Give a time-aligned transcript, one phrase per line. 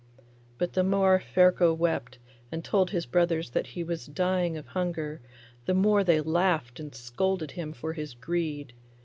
[0.57, 2.17] But the more Ferko wept
[2.51, 5.21] and told his brothers that he was dying of hunger,
[5.67, 8.73] the more they laughed and scolded him for his greed.